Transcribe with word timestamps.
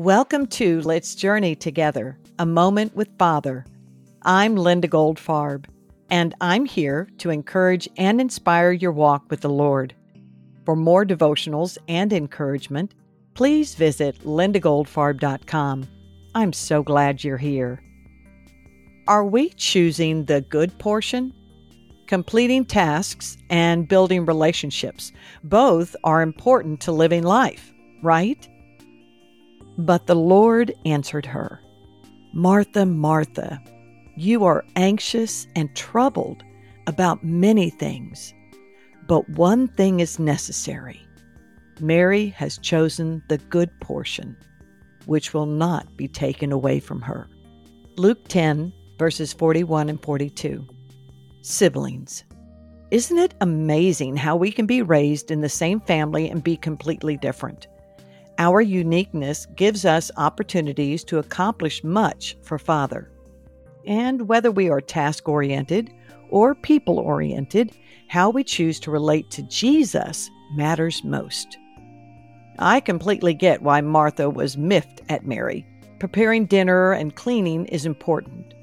Welcome 0.00 0.46
to 0.46 0.80
Let's 0.80 1.14
Journey 1.14 1.54
Together, 1.54 2.18
a 2.38 2.46
moment 2.46 2.96
with 2.96 3.18
Father. 3.18 3.66
I'm 4.22 4.56
Linda 4.56 4.88
Goldfarb, 4.88 5.66
and 6.08 6.34
I'm 6.40 6.64
here 6.64 7.10
to 7.18 7.28
encourage 7.28 7.86
and 7.98 8.18
inspire 8.18 8.72
your 8.72 8.92
walk 8.92 9.24
with 9.28 9.42
the 9.42 9.50
Lord. 9.50 9.94
For 10.64 10.74
more 10.74 11.04
devotionals 11.04 11.76
and 11.86 12.14
encouragement, 12.14 12.94
please 13.34 13.74
visit 13.74 14.18
lindagoldfarb.com. 14.20 15.86
I'm 16.34 16.54
so 16.54 16.82
glad 16.82 17.22
you're 17.22 17.36
here. 17.36 17.82
Are 19.06 19.26
we 19.26 19.50
choosing 19.50 20.24
the 20.24 20.40
good 20.40 20.78
portion? 20.78 21.34
Completing 22.06 22.64
tasks 22.64 23.36
and 23.50 23.86
building 23.86 24.24
relationships. 24.24 25.12
Both 25.44 25.94
are 26.04 26.22
important 26.22 26.80
to 26.80 26.90
living 26.90 27.22
life, 27.22 27.70
right? 28.02 28.48
But 29.80 30.06
the 30.06 30.14
Lord 30.14 30.74
answered 30.84 31.24
her 31.24 31.58
Martha, 32.34 32.84
Martha, 32.84 33.62
you 34.14 34.44
are 34.44 34.62
anxious 34.76 35.46
and 35.56 35.74
troubled 35.74 36.42
about 36.86 37.24
many 37.24 37.70
things, 37.70 38.34
but 39.08 39.26
one 39.30 39.68
thing 39.68 40.00
is 40.00 40.18
necessary. 40.18 41.00
Mary 41.80 42.28
has 42.28 42.58
chosen 42.58 43.22
the 43.28 43.38
good 43.38 43.70
portion, 43.80 44.36
which 45.06 45.32
will 45.32 45.46
not 45.46 45.96
be 45.96 46.06
taken 46.08 46.52
away 46.52 46.78
from 46.78 47.00
her. 47.00 47.30
Luke 47.96 48.28
10, 48.28 48.74
verses 48.98 49.32
41 49.32 49.88
and 49.88 50.02
42. 50.02 50.66
Siblings. 51.40 52.24
Isn't 52.90 53.18
it 53.18 53.34
amazing 53.40 54.18
how 54.18 54.36
we 54.36 54.52
can 54.52 54.66
be 54.66 54.82
raised 54.82 55.30
in 55.30 55.40
the 55.40 55.48
same 55.48 55.80
family 55.80 56.28
and 56.28 56.44
be 56.44 56.58
completely 56.58 57.16
different? 57.16 57.66
Our 58.40 58.62
uniqueness 58.62 59.44
gives 59.54 59.84
us 59.84 60.10
opportunities 60.16 61.04
to 61.04 61.18
accomplish 61.18 61.84
much 61.84 62.38
for 62.40 62.58
Father. 62.58 63.10
And 63.86 64.28
whether 64.28 64.50
we 64.50 64.70
are 64.70 64.80
task 64.80 65.28
oriented 65.28 65.92
or 66.30 66.54
people 66.54 66.98
oriented, 66.98 67.76
how 68.08 68.30
we 68.30 68.42
choose 68.42 68.80
to 68.80 68.90
relate 68.90 69.30
to 69.32 69.42
Jesus 69.42 70.30
matters 70.54 71.04
most. 71.04 71.58
I 72.58 72.80
completely 72.80 73.34
get 73.34 73.60
why 73.60 73.82
Martha 73.82 74.30
was 74.30 74.56
miffed 74.56 75.02
at 75.10 75.26
Mary. 75.26 75.66
Preparing 75.98 76.46
dinner 76.46 76.92
and 76.92 77.14
cleaning 77.14 77.66
is 77.66 77.84
important. 77.84 78.54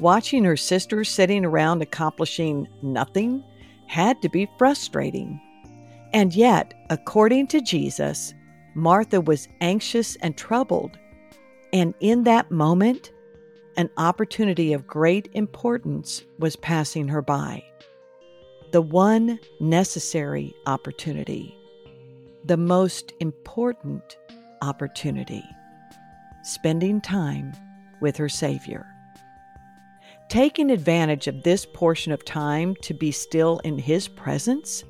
Watching 0.00 0.42
her 0.42 0.56
sisters 0.56 1.08
sitting 1.08 1.44
around 1.44 1.82
accomplishing 1.82 2.66
nothing 2.82 3.44
had 3.86 4.20
to 4.22 4.28
be 4.28 4.48
frustrating. 4.58 5.40
And 6.12 6.34
yet, 6.34 6.74
according 6.90 7.46
to 7.48 7.60
Jesus, 7.60 8.34
Martha 8.74 9.20
was 9.20 9.48
anxious 9.60 10.16
and 10.16 10.36
troubled. 10.36 10.98
And 11.72 11.94
in 12.00 12.24
that 12.24 12.50
moment, 12.50 13.12
an 13.76 13.90
opportunity 13.96 14.72
of 14.72 14.86
great 14.86 15.28
importance 15.32 16.24
was 16.38 16.56
passing 16.56 17.08
her 17.08 17.22
by. 17.22 17.64
The 18.72 18.82
one 18.82 19.38
necessary 19.58 20.54
opportunity, 20.66 21.56
the 22.44 22.56
most 22.56 23.12
important 23.20 24.16
opportunity, 24.62 25.44
spending 26.42 27.00
time 27.00 27.52
with 28.00 28.16
her 28.16 28.28
Savior. 28.28 28.86
Taking 30.28 30.70
advantage 30.70 31.26
of 31.26 31.42
this 31.42 31.66
portion 31.66 32.12
of 32.12 32.24
time 32.24 32.76
to 32.82 32.94
be 32.94 33.10
still 33.10 33.58
in 33.64 33.78
His 33.78 34.06
presence 34.06 34.84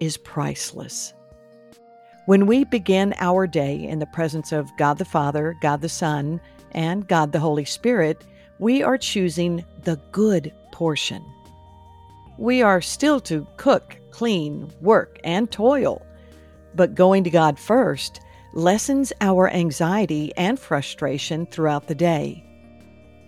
is 0.00 0.18
priceless. 0.18 1.14
When 2.26 2.46
we 2.46 2.64
begin 2.64 3.14
our 3.20 3.46
day 3.46 3.76
in 3.76 4.00
the 4.00 4.06
presence 4.06 4.50
of 4.50 4.76
God 4.76 4.98
the 4.98 5.04
Father, 5.04 5.56
God 5.60 5.80
the 5.80 5.88
Son, 5.88 6.40
and 6.72 7.06
God 7.06 7.30
the 7.30 7.38
Holy 7.38 7.64
Spirit, 7.64 8.26
we 8.58 8.82
are 8.82 8.98
choosing 8.98 9.64
the 9.84 10.00
good 10.10 10.52
portion. 10.72 11.24
We 12.36 12.62
are 12.62 12.80
still 12.80 13.20
to 13.20 13.46
cook, 13.58 13.96
clean, 14.10 14.72
work, 14.80 15.20
and 15.22 15.52
toil, 15.52 16.04
but 16.74 16.96
going 16.96 17.22
to 17.22 17.30
God 17.30 17.60
first 17.60 18.20
lessens 18.54 19.12
our 19.20 19.48
anxiety 19.48 20.32
and 20.36 20.58
frustration 20.58 21.46
throughout 21.46 21.86
the 21.86 21.94
day. 21.94 22.42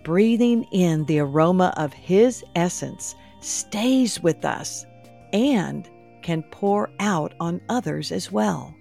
Breathing 0.03 0.65
in 0.73 1.05
the 1.05 1.19
aroma 1.19 1.73
of 1.77 1.93
His 1.93 2.43
essence 2.53 3.15
stays 3.39 4.21
with 4.21 4.43
us 4.43 4.85
and 5.31 5.89
can 6.21 6.43
pour 6.51 6.89
out 6.99 7.33
on 7.39 7.61
others 7.69 8.11
as 8.11 8.29
well. 8.29 8.75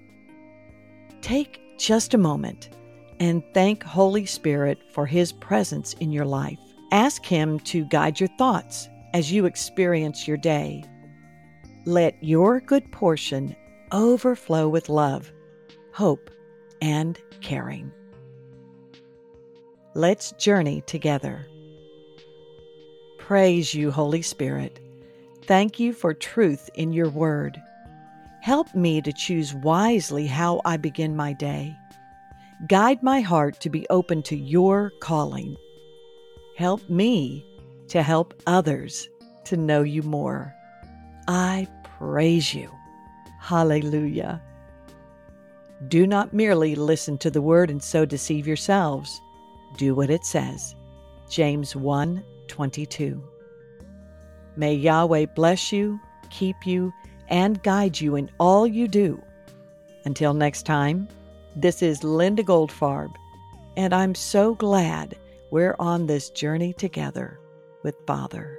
Take 1.21 1.61
just 1.79 2.15
a 2.15 2.19
moment 2.19 2.71
and 3.21 3.43
thank 3.53 3.83
Holy 3.83 4.27
Spirit 4.27 4.79
for 4.93 5.07
His 5.07 5.33
presence 5.33 5.95
in 5.95 6.13
your 6.13 6.25
life. 6.25 6.59
Ask 6.93 7.25
Him 7.25 7.59
to 7.61 7.85
guide 7.87 8.21
your 8.21 8.31
thoughts 8.39 8.89
as 9.15 9.33
you 9.33 9.47
experience 9.47 10.29
your 10.29 10.37
day. 10.37 10.85
Let 11.85 12.23
your 12.23 12.61
good 12.61 12.91
portion 12.93 13.57
overflow 13.93 14.69
with 14.69 14.89
love, 14.89 15.33
hope, 15.93 16.31
and 16.81 17.19
caring. 17.41 17.91
Let's 19.95 20.33
journey 20.33 20.83
together. 20.83 21.49
Praise 23.19 23.75
you, 23.75 23.91
Holy 23.91 24.23
Spirit. 24.23 24.81
Thank 25.43 25.81
you 25.81 25.93
for 25.93 26.15
truth 26.15 26.71
in 26.75 26.93
your 26.93 27.09
word. 27.09 27.61
Help 28.49 28.75
me 28.75 29.03
to 29.03 29.13
choose 29.13 29.53
wisely 29.53 30.27
how 30.27 30.63
I 30.65 30.79
begin 30.79 31.15
my 31.15 31.35
day. 31.35 31.77
Guide 32.67 33.03
my 33.03 33.21
heart 33.21 33.61
to 33.61 33.69
be 33.69 33.87
open 33.91 34.23
to 34.23 34.37
your 34.37 34.91
calling. 35.01 35.55
Help 36.57 36.89
me 36.89 37.45
to 37.89 38.03
help 38.03 38.33
others 38.47 39.07
to 39.45 39.59
know 39.59 39.83
you 39.83 40.03
more. 40.03 40.55
I 41.29 41.69
praise 41.99 42.55
you. 42.55 42.71
Hallelujah. 43.39 44.43
Do 45.89 46.07
not 46.07 46.33
merely 46.33 46.75
listen 46.75 47.19
to 47.19 47.31
the 47.31 47.43
word 47.43 47.71
and 47.71 47.83
so 47.83 48.07
deceive 48.07 48.47
yourselves. 48.47 49.21
Do 49.77 49.95
what 49.95 50.09
it 50.09 50.25
says. 50.25 50.75
James 51.29 51.77
1 51.77 52.25
22. 52.47 53.23
May 54.57 54.73
Yahweh 54.73 55.27
bless 55.35 55.71
you, 55.71 56.01
keep 56.31 56.67
you, 56.67 56.95
and 57.29 57.63
guide 57.63 58.01
you 58.01 58.17
in 58.17 58.31
all 58.39 58.67
you 58.67 58.89
do. 58.89 59.23
Until 60.05 60.35
next 60.35 60.65
time, 60.65 61.09
this 61.57 61.83
is 61.83 62.05
Linda 62.05 62.43
Goldfarb, 62.43 63.15
and 63.77 63.95
I'm 63.95 64.15
so 64.15 64.55
glad 64.55 65.17
we're 65.51 65.77
on 65.79 66.07
this 66.07 66.31
journey 66.31 66.73
together 66.73 67.41
with 67.83 67.95
Father. 68.07 68.59